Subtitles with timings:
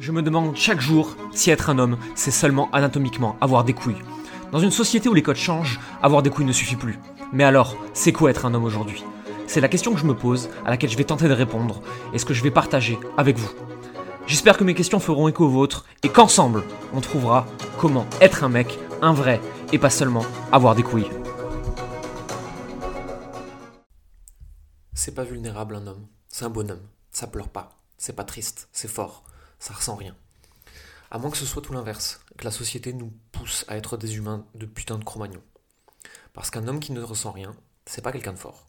[0.00, 4.00] Je me demande chaque jour si être un homme, c'est seulement anatomiquement avoir des couilles.
[4.52, 7.00] Dans une société où les codes changent, avoir des couilles ne suffit plus.
[7.32, 9.04] Mais alors, c'est quoi être un homme aujourd'hui?
[9.48, 11.82] C'est la question que je me pose, à laquelle je vais tenter de répondre,
[12.12, 13.50] et ce que je vais partager avec vous.
[14.28, 16.62] J'espère que mes questions feront écho aux vôtres, et qu'ensemble,
[16.94, 17.46] on trouvera
[17.80, 19.40] comment être un mec, un vrai,
[19.72, 21.10] et pas seulement avoir des couilles.
[24.94, 28.88] C'est pas vulnérable un homme, c'est un bonhomme, ça pleure pas, c'est pas triste, c'est
[28.88, 29.24] fort,
[29.58, 30.16] ça ressent rien.
[31.10, 34.16] À moins que ce soit tout l'inverse, que la société nous pousse à être des
[34.16, 35.24] humains de putain de cro
[36.32, 38.66] Parce qu'un homme qui ne ressent rien, c'est pas quelqu'un de fort.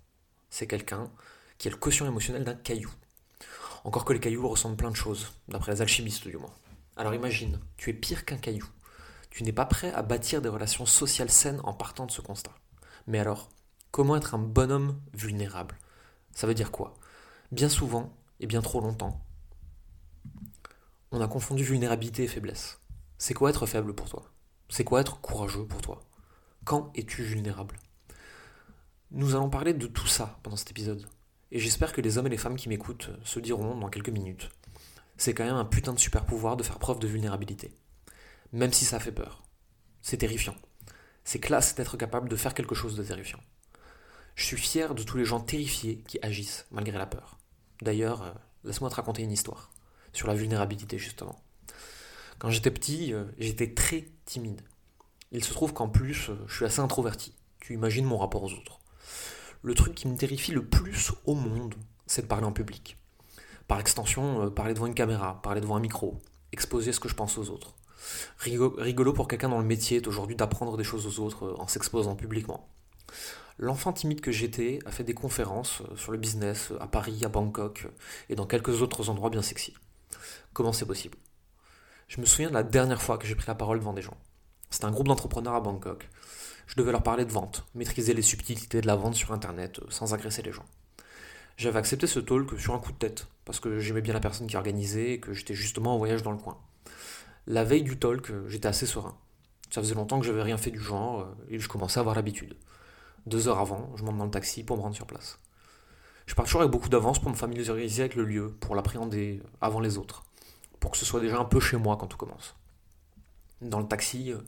[0.49, 1.11] C'est quelqu'un
[1.57, 2.91] qui a le quotient émotionnel d'un caillou.
[3.83, 6.53] Encore que les cailloux ressentent plein de choses, d'après les alchimistes du moins.
[6.95, 8.65] Alors imagine, tu es pire qu'un caillou.
[9.29, 12.55] Tu n'es pas prêt à bâtir des relations sociales saines en partant de ce constat.
[13.07, 13.49] Mais alors,
[13.91, 15.77] comment être un bonhomme vulnérable?
[16.33, 16.93] Ça veut dire quoi?
[17.51, 19.21] Bien souvent, et bien trop longtemps,
[21.11, 22.79] on a confondu vulnérabilité et faiblesse.
[23.17, 24.31] C'est quoi être faible pour toi?
[24.69, 26.03] C'est quoi être courageux pour toi?
[26.65, 27.77] Quand es-tu vulnérable?
[29.11, 31.07] Nous allons parler de tout ça pendant cet épisode.
[31.51, 34.51] Et j'espère que les hommes et les femmes qui m'écoutent se diront dans quelques minutes.
[35.17, 37.75] C'est quand même un putain de super pouvoir de faire preuve de vulnérabilité.
[38.53, 39.41] Même si ça fait peur.
[40.03, 40.55] C'est terrifiant.
[41.23, 43.39] C'est classe d'être capable de faire quelque chose de terrifiant.
[44.35, 47.39] Je suis fier de tous les gens terrifiés qui agissent malgré la peur.
[47.81, 48.31] D'ailleurs, euh,
[48.63, 49.71] laisse-moi te raconter une histoire
[50.13, 51.35] sur la vulnérabilité justement.
[52.39, 54.61] Quand j'étais petit, euh, j'étais très timide.
[55.33, 57.35] Il se trouve qu'en plus, euh, je suis assez introverti.
[57.59, 58.79] Tu imagines mon rapport aux autres.
[59.61, 61.75] Le truc qui me terrifie le plus au monde,
[62.07, 62.97] c'est de parler en public.
[63.67, 66.17] Par extension, euh, parler devant une caméra, parler devant un micro,
[66.53, 67.75] exposer ce que je pense aux autres.
[68.37, 72.15] Rigolo pour quelqu'un dans le métier est aujourd'hui d'apprendre des choses aux autres en s'exposant
[72.15, 72.69] publiquement.
[73.57, 77.87] L'enfant timide que j'étais a fait des conférences sur le business à Paris, à Bangkok
[78.29, 79.73] et dans quelques autres endroits bien sexy.
[80.53, 81.17] Comment c'est possible
[82.07, 84.17] Je me souviens de la dernière fois que j'ai pris la parole devant des gens.
[84.69, 86.09] C'était un groupe d'entrepreneurs à Bangkok.
[86.67, 89.85] Je devais leur parler de vente, maîtriser les subtilités de la vente sur Internet euh,
[89.89, 90.65] sans agresser les gens.
[91.57, 94.47] J'avais accepté ce talk sur un coup de tête, parce que j'aimais bien la personne
[94.47, 96.57] qui organisait et que j'étais justement en voyage dans le coin.
[97.47, 99.17] La veille du talk, euh, j'étais assez serein.
[99.71, 102.15] Ça faisait longtemps que j'avais rien fait du genre euh, et je commençais à avoir
[102.15, 102.55] l'habitude.
[103.25, 105.39] Deux heures avant, je monte dans le taxi pour me rendre sur place.
[106.29, 109.79] Je pars toujours avec beaucoup d'avance pour me familiariser avec le lieu, pour l'appréhender avant
[109.79, 110.23] les autres
[110.79, 112.55] pour que ce soit déjà un peu chez moi quand tout commence.
[113.61, 114.39] Dans le taxi, euh,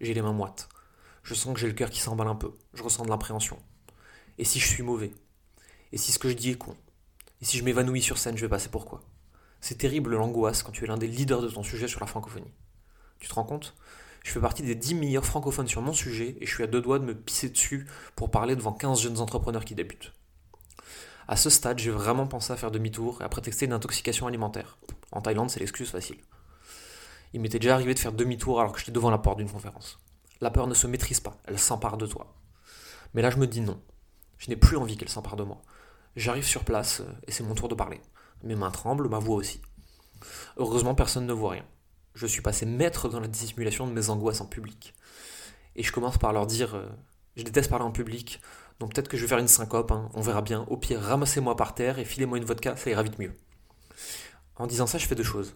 [0.00, 0.68] j'ai les mains moites.
[1.22, 2.52] Je sens que j'ai le cœur qui s'emballe un peu.
[2.74, 3.58] Je ressens de l'appréhension.
[4.38, 5.12] Et si je suis mauvais?
[5.92, 6.76] Et si ce que je dis est con?
[7.40, 9.02] Et si je m'évanouis sur scène, je vais passer pour quoi
[9.60, 12.52] C'est terrible l'angoisse quand tu es l'un des leaders de ton sujet sur la francophonie.
[13.18, 13.74] Tu te rends compte?
[14.22, 16.80] Je fais partie des 10 meilleurs francophones sur mon sujet et je suis à deux
[16.80, 17.86] doigts de me pisser dessus
[18.16, 20.12] pour parler devant 15 jeunes entrepreneurs qui débutent.
[21.26, 24.78] À ce stade, j'ai vraiment pensé à faire demi-tour et à prétexter une intoxication alimentaire.
[25.10, 26.18] En Thaïlande, c'est l'excuse facile.
[27.32, 29.98] Il m'était déjà arrivé de faire demi-tour alors que j'étais devant la porte d'une conférence.
[30.40, 32.36] La peur ne se maîtrise pas, elle s'empare de toi.
[33.14, 33.80] Mais là, je me dis non.
[34.38, 35.62] Je n'ai plus envie qu'elle s'empare de moi.
[36.16, 38.00] J'arrive sur place euh, et c'est mon tour de parler.
[38.42, 39.62] Mes mains tremblent, ma voix aussi.
[40.56, 41.64] Heureusement, personne ne voit rien.
[42.14, 44.94] Je suis passé maître dans la dissimulation de mes angoisses en public.
[45.76, 46.88] Et je commence par leur dire euh,
[47.36, 48.40] Je déteste parler en public,
[48.78, 50.08] donc peut-être que je vais faire une syncope, hein.
[50.14, 50.62] on verra bien.
[50.68, 53.32] Au pire, ramassez-moi par terre et filez-moi une vodka, ça ira vite mieux.
[54.56, 55.54] En disant ça, je fais deux choses.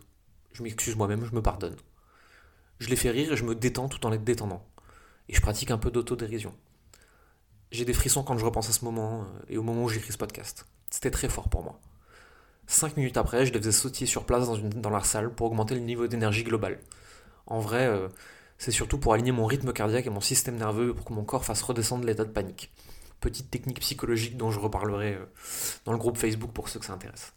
[0.53, 1.77] Je m'excuse moi-même, je me pardonne.
[2.81, 4.65] Je les fais rire et je me détends tout en les détendant.
[5.29, 6.55] Et je pratique un peu d'autodérision.
[7.71, 10.13] J'ai des frissons quand je repense à ce moment euh, et au moment où j'écris
[10.13, 10.67] ce podcast.
[10.91, 11.81] C'était très fort pour moi.
[12.67, 15.81] Cinq minutes après, je les faisais sautiller sur place dans la salle pour augmenter le
[15.81, 16.79] niveau d'énergie global.
[17.47, 18.09] En vrai, euh,
[18.59, 21.45] c'est surtout pour aligner mon rythme cardiaque et mon système nerveux pour que mon corps
[21.45, 22.71] fasse redescendre l'état de panique
[23.21, 25.25] petite technique psychologique dont je reparlerai euh,
[25.85, 27.33] dans le groupe Facebook pour ceux que ça intéresse.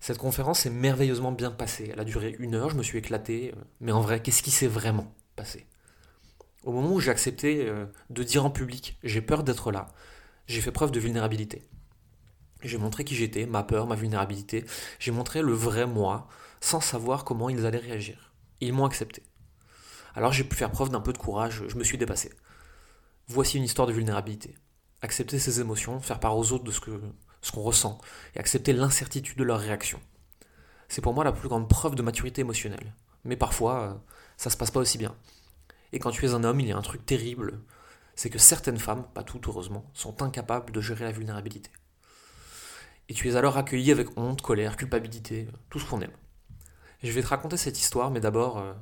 [0.00, 1.90] Cette conférence s'est merveilleusement bien passée.
[1.92, 3.52] Elle a duré une heure, je me suis éclaté.
[3.54, 5.66] Euh, mais en vrai, qu'est-ce qui s'est vraiment passé?
[6.64, 9.88] Au moment où j'ai accepté euh, de dire en public j'ai peur d'être là,
[10.46, 11.62] j'ai fait preuve de vulnérabilité.
[12.62, 14.66] J'ai montré qui j'étais, ma peur, ma vulnérabilité.
[14.98, 16.28] J'ai montré le vrai moi,
[16.60, 18.34] sans savoir comment ils allaient réagir.
[18.60, 19.22] Ils m'ont accepté.
[20.14, 22.30] Alors j'ai pu faire preuve d'un peu de courage, je me suis dépassé.
[23.28, 24.56] Voici une histoire de vulnérabilité
[25.02, 27.00] accepter ses émotions, faire part aux autres de ce que
[27.42, 27.98] ce qu'on ressent
[28.34, 29.98] et accepter l'incertitude de leur réaction.
[30.88, 32.94] C'est pour moi la plus grande preuve de maturité émotionnelle.
[33.24, 33.94] Mais parfois, euh,
[34.36, 35.14] ça se passe pas aussi bien.
[35.92, 37.60] Et quand tu es un homme, il y a un truc terrible,
[38.14, 41.70] c'est que certaines femmes, pas toutes heureusement, sont incapables de gérer la vulnérabilité.
[43.08, 46.12] Et tu es alors accueilli avec honte, colère, culpabilité, tout ce qu'on aime.
[47.02, 48.74] je vais te raconter cette histoire, mais d'abord, euh,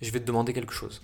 [0.00, 1.02] je vais te demander quelque chose.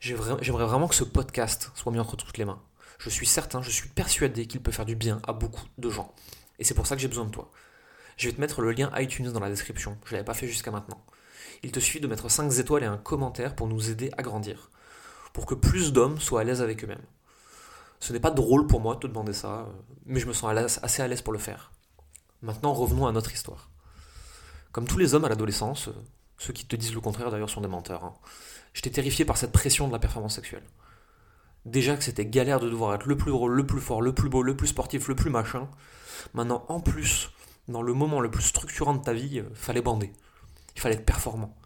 [0.00, 2.60] J'aimerais vraiment que ce podcast soit mis entre toutes les mains
[2.98, 6.14] je suis certain, je suis persuadé qu'il peut faire du bien à beaucoup de gens.
[6.58, 7.50] Et c'est pour ça que j'ai besoin de toi.
[8.16, 10.46] Je vais te mettre le lien iTunes dans la description, je ne l'avais pas fait
[10.46, 11.04] jusqu'à maintenant.
[11.62, 14.70] Il te suffit de mettre 5 étoiles et un commentaire pour nous aider à grandir,
[15.32, 17.04] pour que plus d'hommes soient à l'aise avec eux-mêmes.
[18.00, 19.68] Ce n'est pas drôle pour moi de te demander ça,
[20.06, 21.72] mais je me sens assez à l'aise pour le faire.
[22.42, 23.70] Maintenant, revenons à notre histoire.
[24.72, 25.88] Comme tous les hommes à l'adolescence,
[26.38, 28.14] ceux qui te disent le contraire d'ailleurs sont des menteurs, hein,
[28.72, 30.64] j'étais terrifié par cette pression de la performance sexuelle.
[31.64, 34.28] Déjà que c'était galère de devoir être le plus drôle, le plus fort, le plus
[34.28, 35.68] beau, le plus sportif, le plus machin.
[36.34, 37.30] Maintenant, en plus,
[37.68, 40.12] dans le moment le plus structurant de ta vie, il euh, fallait bander.
[40.76, 41.56] Il fallait être performant.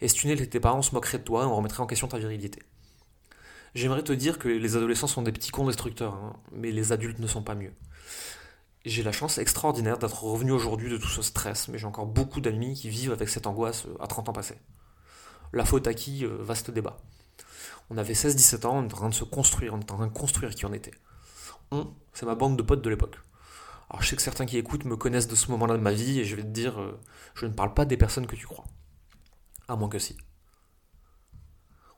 [0.00, 2.08] Et si tu n'étais tes parents se moqueraient de toi et on remettrait en question
[2.08, 2.62] ta virilité.
[3.74, 7.18] J'aimerais te dire que les adolescents sont des petits cons destructeurs, hein, mais les adultes
[7.20, 7.72] ne sont pas mieux.
[8.84, 12.42] J'ai la chance extraordinaire d'être revenu aujourd'hui de tout ce stress, mais j'ai encore beaucoup
[12.42, 14.58] d'amis qui vivent avec cette angoisse euh, à 30 ans passés.
[15.54, 16.98] La faute à qui euh, Vaste débat.
[17.88, 20.06] On avait 16-17 ans, on était en train de se construire, on était en train
[20.06, 20.92] de construire qui on était.
[21.70, 23.16] On, c'est ma bande de potes de l'époque.
[23.88, 26.20] Alors je sais que certains qui écoutent me connaissent de ce moment-là de ma vie
[26.20, 27.00] et je vais te dire, euh,
[27.34, 28.66] je ne parle pas des personnes que tu crois.
[29.66, 30.18] À moins que si.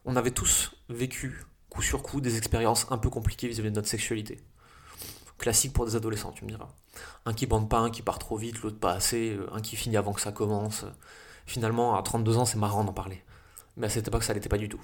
[0.05, 3.89] On avait tous vécu, coup sur coup, des expériences un peu compliquées vis-à-vis de notre
[3.89, 4.41] sexualité.
[5.39, 6.69] Classique pour des adolescents, tu me diras.
[7.27, 9.77] Un qui bande pas, un qui part trop vite, l'autre pas assez, euh, un qui
[9.77, 10.85] finit avant que ça commence.
[11.45, 13.23] Finalement, à 32 ans, c'est marrant d'en parler.
[13.77, 14.81] Mais à cette époque, ça l'était pas du tout.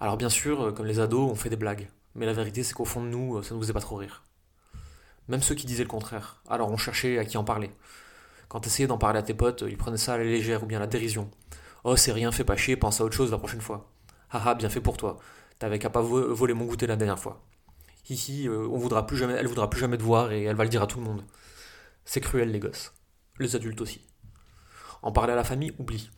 [0.00, 1.90] Alors bien sûr, euh, comme les ados, on fait des blagues.
[2.14, 4.24] Mais la vérité, c'est qu'au fond de nous, ça ne nous faisait pas trop rire.
[5.28, 6.42] Même ceux qui disaient le contraire.
[6.48, 7.70] Alors on cherchait à qui en parler.
[8.48, 10.78] Quand t'essayais d'en parler à tes potes, ils prenaient ça à la légère ou bien
[10.78, 11.30] à la dérision.
[11.84, 13.90] Oh, c'est rien, fais pas chier, pense à autre chose la prochaine fois.
[14.30, 15.18] Haha, bien fait pour toi.
[15.58, 17.42] T'avais qu'à pas voler mon goûter la dernière fois.
[18.10, 20.64] Hihi, euh, on voudra plus jamais, elle voudra plus jamais te voir et elle va
[20.64, 21.24] le dire à tout le monde.
[22.04, 22.92] C'est cruel, les gosses.
[23.38, 24.06] Les adultes aussi.
[25.02, 26.10] En parler à la famille, oublie.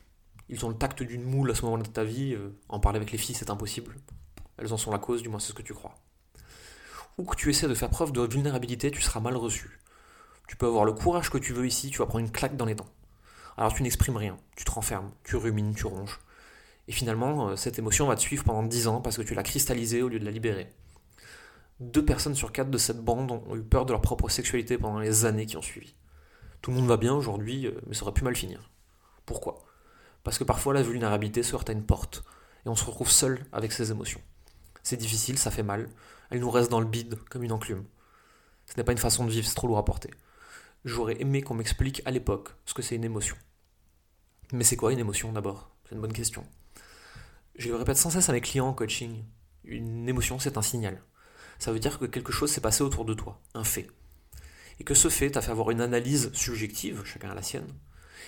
[0.49, 2.33] Ils ont le tact d'une moule à ce moment-là de ta vie.
[2.33, 3.95] Euh, en parler avec les filles, c'est impossible.
[4.57, 5.95] Elles en sont la cause, du moins c'est ce que tu crois
[7.17, 9.79] ou que tu essaies de faire preuve de vulnérabilité, tu seras mal reçu.
[10.47, 12.65] Tu peux avoir le courage que tu veux ici, tu vas prendre une claque dans
[12.65, 12.89] les dents.
[13.57, 16.19] Alors tu n'exprimes rien, tu te renfermes, tu rumines, tu ronges.
[16.87, 19.43] Et finalement, euh, cette émotion va te suivre pendant 10 ans parce que tu l'as
[19.43, 20.69] cristallisée au lieu de la libérer.
[21.79, 24.99] Deux personnes sur quatre de cette bande ont eu peur de leur propre sexualité pendant
[24.99, 25.95] les années qui ont suivi.
[26.61, 28.71] Tout le monde va bien aujourd'hui, euh, mais ça aurait pu mal finir.
[29.25, 29.65] Pourquoi?
[30.23, 32.23] Parce que parfois la vulnérabilité se heurte à une porte,
[32.65, 34.21] et on se retrouve seul avec ses émotions.
[34.81, 35.89] C'est difficile, ça fait mal,
[36.29, 37.85] elle nous reste dans le bide comme une enclume.
[38.65, 40.11] Ce n'est pas une façon de vivre, c'est trop lourd à porter.
[40.85, 43.35] J'aurais aimé qu'on m'explique à l'époque ce que c'est une émotion.
[44.51, 45.71] Mais c'est quoi une émotion d'abord?
[45.83, 46.45] C'est une bonne question.
[47.55, 49.23] Je le répète sans cesse à mes clients en coaching.
[49.63, 51.01] Une émotion, c'est un signal.
[51.63, 53.87] Ça veut dire que quelque chose s'est passé autour de toi, un fait.
[54.81, 57.71] Et que ce fait t'a fait avoir une analyse subjective, chacun a la sienne,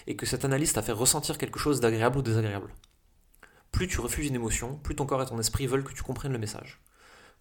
[0.07, 2.73] et que cette analyse t'a fait ressentir quelque chose d'agréable ou désagréable.
[3.73, 6.31] Plus tu refuses une émotion, plus ton corps et ton esprit veulent que tu comprennes
[6.31, 6.79] le message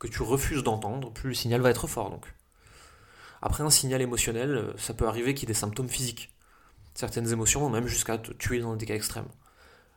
[0.00, 2.26] que tu refuses d'entendre, plus le signal va être fort donc.
[3.40, 6.34] Après un signal émotionnel, ça peut arriver qu'il y ait des symptômes physiques.
[6.94, 9.28] Certaines émotions vont même jusqu'à te tuer dans des cas extrêmes.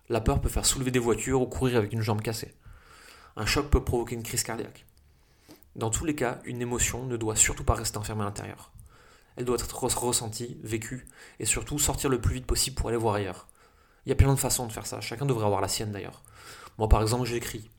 [0.10, 2.54] La peur peut faire soulever des voitures ou courir avec une jambe cassée.
[3.36, 4.87] Un choc peut provoquer une crise cardiaque.
[5.78, 8.72] Dans tous les cas, une émotion ne doit surtout pas rester enfermée à l'intérieur.
[9.36, 11.08] Elle doit être ressentie, vécue,
[11.40, 13.48] et surtout sortir le plus vite possible pour aller voir ailleurs.
[14.06, 16.24] Il y a plein de façons de faire ça, chacun devrait avoir la sienne d'ailleurs.
[16.78, 17.70] Moi par exemple j'écris,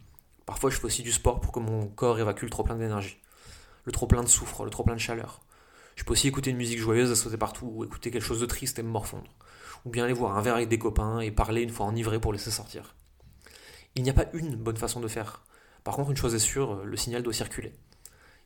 [0.48, 3.18] Parfois, je fais aussi du sport pour que mon corps évacue le trop plein d'énergie,
[3.84, 5.42] le trop plein de soufre, le trop plein de chaleur.
[5.94, 8.46] Je peux aussi écouter une musique joyeuse à sauter partout, ou écouter quelque chose de
[8.46, 9.30] triste et me morfondre.
[9.84, 12.32] Ou bien aller voir un verre avec des copains et parler une fois enivré pour
[12.32, 12.94] laisser sortir.
[13.94, 15.44] Il n'y a pas une bonne façon de faire.
[15.84, 17.74] Par contre, une chose est sûre, le signal doit circuler.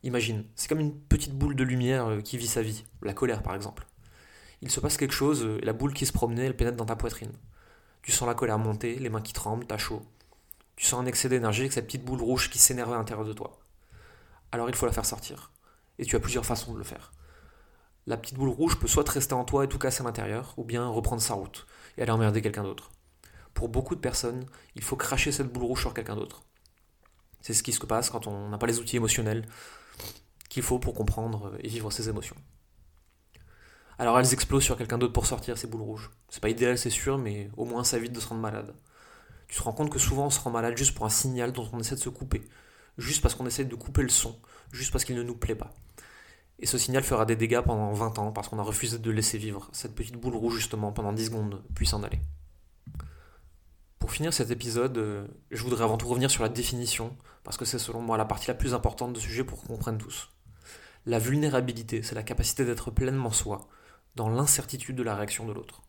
[0.03, 3.41] Imagine, c'est comme une petite boule de lumière euh, qui vit sa vie, la colère
[3.41, 3.87] par exemple.
[4.61, 6.85] Il se passe quelque chose, euh, et la boule qui se promenait, elle pénètre dans
[6.85, 7.31] ta poitrine.
[8.01, 10.01] Tu sens la colère monter, les mains qui tremblent, t'as chaud.
[10.75, 13.31] Tu sens un excès d'énergie avec cette petite boule rouge qui s'énerve à l'intérieur de
[13.31, 13.61] toi.
[14.51, 15.51] Alors il faut la faire sortir.
[15.99, 17.13] Et tu as plusieurs façons de le faire.
[18.05, 20.65] La petite boule rouge peut soit rester en toi et tout casser à l'intérieur, ou
[20.65, 21.65] bien reprendre sa route
[21.97, 22.91] et aller emmerder quelqu'un d'autre.
[23.53, 24.45] Pour beaucoup de personnes,
[24.75, 26.43] il faut cracher cette boule rouge sur quelqu'un d'autre.
[27.39, 29.45] C'est ce qui se passe quand on n'a pas les outils émotionnels
[30.53, 32.35] qu'il faut pour comprendre et vivre ses émotions.
[33.97, 36.11] Alors elles explosent sur quelqu'un d'autre pour sortir ces boules rouges.
[36.29, 38.73] C'est pas idéal, c'est sûr, mais au moins ça évite de se rendre malade
[39.53, 41.69] tu te rends compte que souvent on se rend malade juste pour un signal dont
[41.71, 42.41] on essaie de se couper,
[42.97, 44.35] juste parce qu'on essaie de couper le son,
[44.71, 45.75] juste parce qu'il ne nous plaît pas.
[46.57, 49.37] Et ce signal fera des dégâts pendant 20 ans parce qu'on a refusé de laisser
[49.37, 52.19] vivre cette petite boule rouge justement pendant 10 secondes puis s'en aller.
[53.99, 57.63] Pour finir cet épisode, euh, je voudrais avant tout revenir sur la définition, parce que
[57.63, 60.29] c'est selon moi la partie la plus importante de sujet pour qu'on comprenne tous.
[61.05, 63.67] La vulnérabilité, c'est la capacité d'être pleinement soi,
[64.15, 65.81] dans l'incertitude de la réaction de l'autre.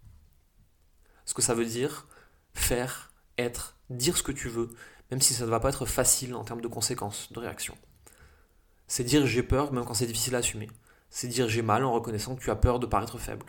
[1.25, 2.09] Ce que ça veut dire,
[2.53, 4.71] faire être, dire ce que tu veux,
[5.11, 7.77] même si ça ne va pas être facile en termes de conséquences, de réaction.
[8.89, 10.69] C'est dire j'ai peur même quand c'est difficile à assumer.
[11.11, 13.47] C'est dire j'ai mal en reconnaissant que tu as peur de paraître faible.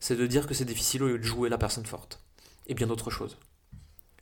[0.00, 2.24] c'est de dire que c'est difficile au lieu de jouer la personne forte.
[2.66, 3.38] Et bien d'autres choses.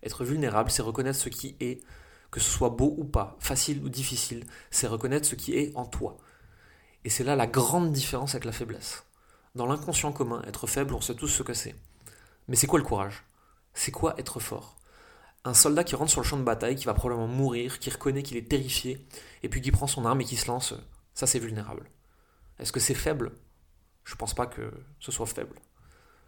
[0.02, 1.82] Être vulnérable, c'est reconnaître ce qui est,
[2.30, 5.84] que ce soit beau ou pas, facile ou difficile, c'est reconnaître ce qui est en
[5.84, 6.16] toi.
[7.06, 9.04] Et c'est là la grande différence avec la faiblesse.
[9.54, 11.76] Dans l'inconscient commun, être faible, on sait tous ce que c'est.
[12.48, 13.22] Mais c'est quoi le courage?
[13.74, 14.76] C'est quoi être fort?
[15.44, 18.24] Un soldat qui rentre sur le champ de bataille, qui va probablement mourir, qui reconnaît
[18.24, 19.06] qu'il est terrifié,
[19.44, 20.74] et puis qui prend son arme et qui se lance,
[21.14, 21.88] ça c'est vulnérable.
[22.58, 23.30] Est-ce que c'est faible?
[24.02, 25.60] Je pense pas que ce soit faible.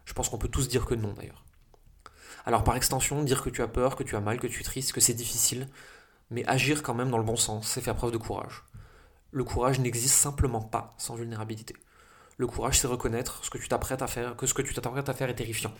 [0.05, 1.45] Je pense qu'on peut tous dire que non d'ailleurs.
[2.47, 4.65] Alors par extension, dire que tu as peur, que tu as mal, que tu es
[4.65, 5.69] triste, que c'est difficile,
[6.31, 8.63] mais agir quand même dans le bon sens, c'est faire preuve de courage.
[9.31, 11.75] Le courage n'existe simplement pas sans vulnérabilité.
[12.39, 15.15] Le courage, c'est reconnaître ce que tu t'apprêtes à faire, ce que tu t'apprêtes à
[15.15, 15.75] faire est terrifiant.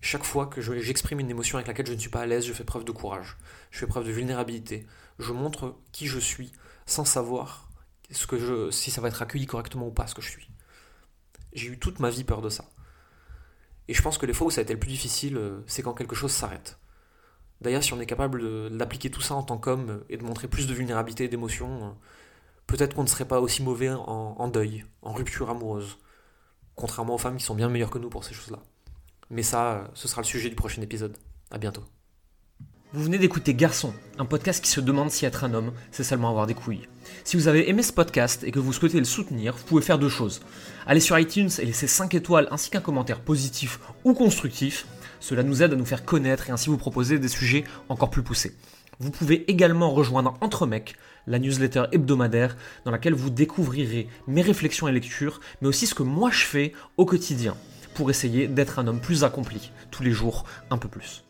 [0.00, 2.52] Chaque fois que j'exprime une émotion avec laquelle je ne suis pas à l'aise, je
[2.52, 3.36] fais preuve de courage.
[3.70, 4.86] Je fais preuve de vulnérabilité.
[5.18, 6.52] Je montre qui je suis
[6.84, 7.68] sans savoir
[8.70, 10.50] si ça va être accueilli correctement ou pas ce que je suis.
[11.52, 12.64] J'ai eu toute ma vie peur de ça.
[13.88, 15.82] Et je pense que les fois où ça a été le plus difficile, euh, c'est
[15.82, 16.78] quand quelque chose s'arrête.
[17.66, 20.68] D'ailleurs, si on est capable d'appliquer tout ça en tant qu'homme et de montrer plus
[20.68, 21.88] de vulnérabilité et d'émotion, euh,
[22.68, 25.98] peut-être qu'on ne serait pas aussi mauvais en, deuil, en rupture amoureuse.
[26.76, 28.60] Contrairement aux femmes qui sont bien meilleures que nous pour ces choses-là.
[29.30, 31.16] Mais ça, euh, ce sera le sujet du prochain épisode.
[31.50, 31.82] À bientôt.
[32.92, 36.30] Vous venez d'écouter Garçon, un podcast qui se demande si être un homme, c'est seulement
[36.30, 36.86] avoir des couilles.
[37.24, 39.98] Si vous avez aimé ce podcast et que vous souhaitez le soutenir, vous pouvez faire
[39.98, 40.40] deux choses.
[40.86, 44.86] Allez sur iTunes et laissez 5 étoiles ainsi qu'un commentaire positif ou constructif.
[45.20, 48.22] Cela nous aide à nous faire connaître et ainsi vous proposer des sujets encore plus
[48.22, 48.54] poussés.
[48.98, 50.96] Vous pouvez également rejoindre Entre Mecs,
[51.26, 56.02] la newsletter hebdomadaire dans laquelle vous découvrirez mes réflexions et lectures, mais aussi ce que
[56.02, 57.56] moi je fais au quotidien
[57.94, 61.25] pour essayer d'être un homme plus accompli, tous les jours un peu plus.